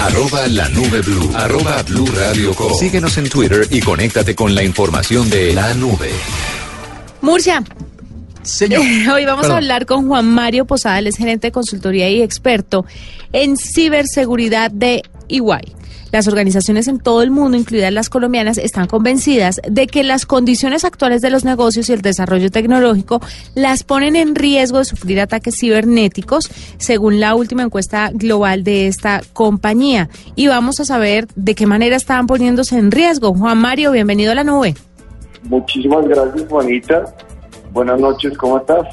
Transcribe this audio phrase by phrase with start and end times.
[0.00, 1.30] Arroba la nube blue.
[1.34, 2.72] Arroba blue radio com.
[2.74, 6.10] Síguenos en Twitter y conéctate con la información de la nube.
[7.20, 7.62] Murcia.
[8.42, 8.80] Señor.
[9.14, 9.52] Hoy vamos Perdón.
[9.52, 12.86] a hablar con Juan Mario Posada, él es gerente de consultoría y experto
[13.34, 15.74] en ciberseguridad de EY.
[16.12, 20.84] Las organizaciones en todo el mundo, incluidas las colombianas, están convencidas de que las condiciones
[20.84, 23.20] actuales de los negocios y el desarrollo tecnológico
[23.54, 29.20] las ponen en riesgo de sufrir ataques cibernéticos, según la última encuesta global de esta
[29.32, 30.08] compañía.
[30.34, 33.34] Y vamos a saber de qué manera están poniéndose en riesgo.
[33.34, 34.74] Juan Mario, bienvenido a la nube.
[35.44, 37.04] Muchísimas gracias, Juanita.
[37.72, 38.84] Buenas noches, ¿cómo estás?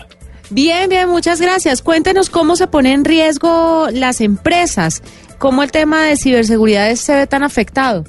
[0.50, 1.82] Bien, bien, muchas gracias.
[1.82, 5.04] Cuéntenos cómo se pone en riesgo las empresas,
[5.38, 8.06] cómo el tema de ciberseguridad se ve tan afectado.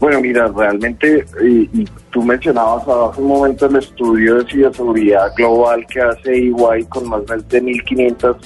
[0.00, 5.86] Bueno, mira, realmente, y, y tú mencionabas hace un momento el estudio de ciberseguridad global
[5.86, 8.36] que hace EY con más de 1.500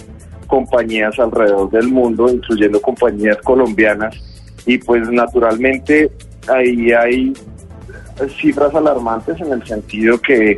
[0.46, 4.16] compañías alrededor del mundo, incluyendo compañías colombianas,
[4.66, 6.10] y pues naturalmente
[6.48, 7.32] ahí hay
[8.40, 10.56] cifras alarmantes en el sentido que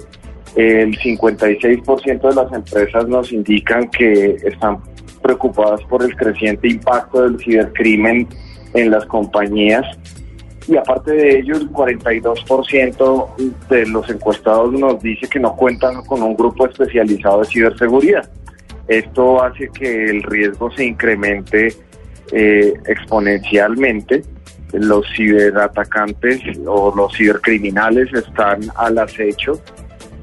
[0.56, 4.78] el 56% de las empresas nos indican que están
[5.22, 8.26] preocupadas por el creciente impacto del cibercrimen
[8.74, 9.84] en las compañías
[10.70, 16.22] y aparte de ello el 42% de los encuestados nos dice que no cuentan con
[16.22, 18.30] un grupo especializado de ciberseguridad.
[18.86, 21.74] Esto hace que el riesgo se incremente
[22.32, 24.22] eh, exponencialmente.
[24.72, 29.60] Los ciberatacantes o los cibercriminales están al acecho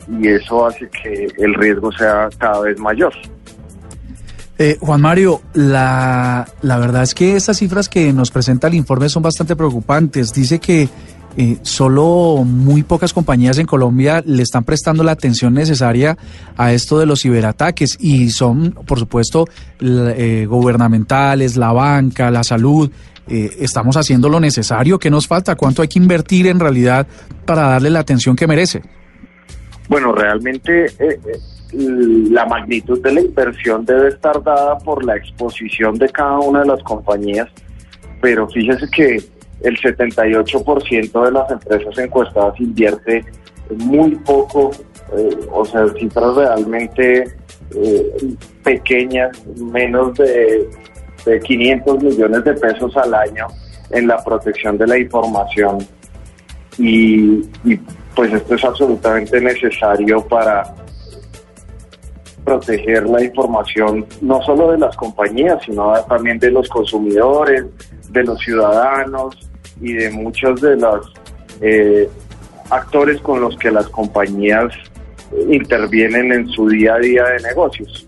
[0.09, 3.13] y eso hace que el riesgo sea cada vez mayor.
[4.59, 9.07] Eh, Juan Mario, la, la verdad es que estas cifras que nos presenta el informe
[9.07, 10.33] son bastante preocupantes.
[10.33, 10.89] Dice que
[11.39, 16.17] eh, solo muy pocas compañías en Colombia le están prestando la atención necesaria
[16.57, 19.45] a esto de los ciberataques y son, por supuesto,
[19.79, 22.89] eh, gubernamentales, la banca, la salud.
[23.27, 24.97] Eh, estamos haciendo lo necesario.
[24.97, 25.53] ¿Qué nos falta?
[25.53, 27.05] ¿Cuánto hay que invertir en realidad
[27.45, 28.81] para darle la atención que merece?
[29.87, 31.39] Bueno, realmente eh, eh,
[31.71, 36.67] la magnitud de la inversión debe estar dada por la exposición de cada una de
[36.67, 37.47] las compañías,
[38.21, 39.23] pero fíjese que
[39.61, 43.25] el 78% de las empresas encuestadas invierte
[43.75, 44.71] muy poco,
[45.17, 47.35] eh, o sea, cifras realmente
[48.63, 50.69] pequeñas, menos de,
[51.25, 53.47] de 500 millones de pesos al año
[53.89, 55.79] en la protección de la información
[56.77, 57.41] y,
[58.15, 60.63] pues esto es absolutamente necesario para
[62.43, 67.65] proteger la información no solo de las compañías, sino también de los consumidores,
[68.09, 69.37] de los ciudadanos
[69.81, 71.13] y de muchos de los
[71.61, 72.09] eh,
[72.69, 74.73] actores con los que las compañías
[75.49, 78.07] intervienen en su día a día de negocios.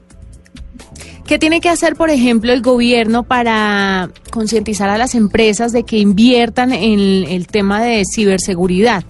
[1.30, 6.00] ¿Qué tiene que hacer, por ejemplo, el gobierno para concientizar a las empresas de que
[6.00, 9.04] inviertan en el tema de ciberseguridad?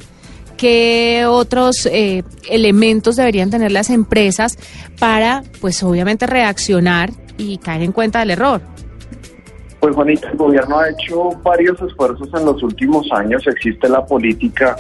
[0.58, 4.58] ¿Qué otros eh, elementos deberían tener las empresas
[5.00, 8.60] para, pues obviamente, reaccionar y caer en cuenta del error?
[9.80, 13.48] Pues Juanita, el gobierno ha hecho varios esfuerzos en los últimos años.
[13.48, 14.76] Existe la política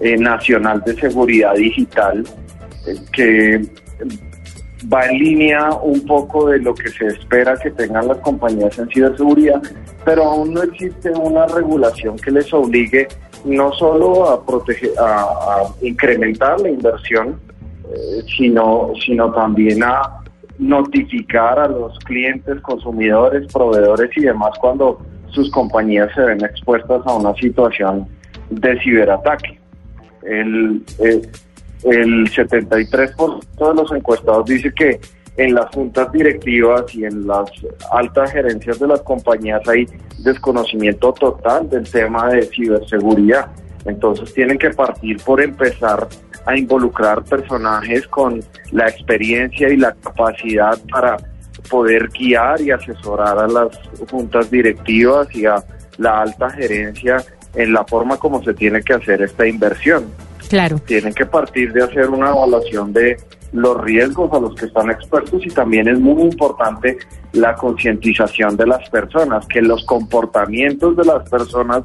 [0.00, 2.24] eh, nacional de seguridad digital
[2.84, 3.70] eh, que
[4.92, 8.88] va en línea un poco de lo que se espera que tengan las compañías en
[8.88, 9.62] ciberseguridad,
[10.04, 13.08] pero aún no existe una regulación que les obligue
[13.44, 17.40] no solo a proteger, a, incrementar la inversión,
[17.90, 20.22] eh, sino, sino también a
[20.58, 27.14] notificar a los clientes, consumidores, proveedores y demás cuando sus compañías se ven expuestas a
[27.14, 28.06] una situación
[28.50, 29.58] de ciberataque.
[30.22, 31.22] El, eh,
[31.84, 35.00] el 73% de los encuestados dice que
[35.36, 37.50] en las juntas directivas y en las
[37.92, 39.86] altas gerencias de las compañías hay
[40.18, 43.50] desconocimiento total del tema de ciberseguridad.
[43.84, 46.08] Entonces tienen que partir por empezar
[46.44, 48.40] a involucrar personajes con
[48.72, 51.16] la experiencia y la capacidad para
[51.70, 53.68] poder guiar y asesorar a las
[54.10, 55.62] juntas directivas y a
[55.98, 57.22] la alta gerencia
[57.54, 60.04] en la forma como se tiene que hacer esta inversión.
[60.50, 60.80] Claro.
[60.80, 63.16] Tienen que partir de hacer una evaluación de
[63.52, 66.98] los riesgos a los que están expuestos y también es muy importante
[67.32, 71.84] la concientización de las personas, que los comportamientos de las personas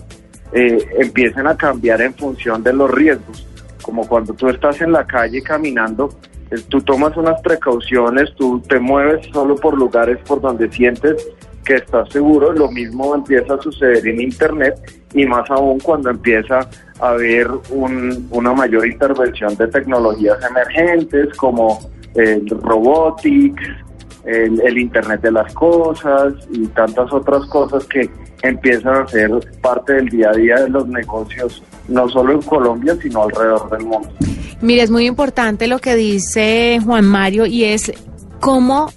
[0.51, 3.45] eh, empiecen a cambiar en función de los riesgos.
[3.83, 6.09] Como cuando tú estás en la calle caminando,
[6.50, 11.27] eh, tú tomas unas precauciones, tú te mueves solo por lugares por donde sientes
[11.65, 14.75] que estás seguro, lo mismo empieza a suceder en Internet
[15.13, 16.59] y más aún cuando empieza
[17.00, 21.79] a haber un, una mayor intervención de tecnologías emergentes como
[22.13, 23.63] el robotics,
[24.25, 28.09] el, el, Internet de las cosas y tantas otras cosas que
[28.41, 32.95] empiezan a ser parte del día a día de los negocios, no solo en Colombia,
[33.01, 34.09] sino alrededor del mundo.
[34.61, 37.91] Mire, es muy importante lo que dice Juan Mario y es
[38.39, 38.89] cómo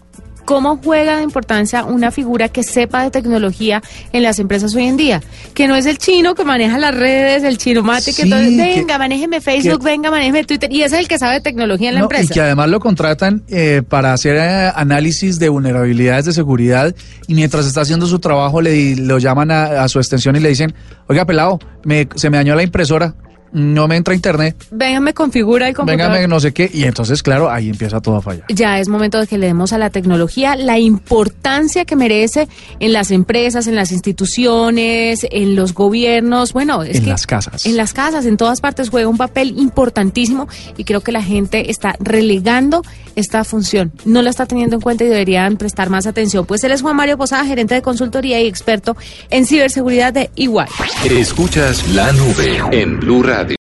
[0.48, 3.82] ¿Cómo juega de importancia una figura que sepa de tecnología
[4.14, 5.22] en las empresas hoy en día?
[5.52, 8.96] Que no es el chino que maneja las redes, el chino mate, que todo, venga,
[8.96, 12.00] manéjeme Facebook, venga, manéjeme Twitter, y ese es el que sabe de tecnología en la
[12.00, 12.24] empresa.
[12.24, 16.94] Y que además lo contratan eh, para hacer eh, análisis de vulnerabilidades de seguridad
[17.26, 20.48] y mientras está haciendo su trabajo le lo llaman a, a su extensión y le
[20.48, 20.72] dicen,
[21.08, 23.14] oiga, pelado, me, se me dañó la impresora
[23.52, 24.66] no me entra internet.
[24.70, 26.12] Venga, me configura el computador.
[26.12, 26.70] Venga, no sé qué.
[26.72, 28.44] Y entonces, claro, ahí empieza todo a fallar.
[28.48, 32.48] Ya es momento de que le demos a la tecnología la importancia que merece
[32.80, 36.52] en las empresas, en las instituciones, en los gobiernos.
[36.52, 37.66] Bueno, es en que las casas.
[37.66, 41.70] En las casas, en todas partes juega un papel importantísimo y creo que la gente
[41.70, 42.82] está relegando
[43.18, 43.92] esta función.
[44.04, 46.46] No la está teniendo en cuenta y deberían prestar más atención.
[46.46, 48.96] Pues él es Juan Mario Posada, gerente de consultoría y experto
[49.30, 50.68] en ciberseguridad de Igual.
[51.10, 53.56] Escuchas la nube en Blue Radio.